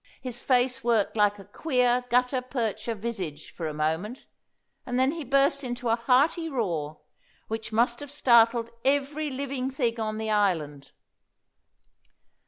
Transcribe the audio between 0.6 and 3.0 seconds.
worked like a queer gutta percha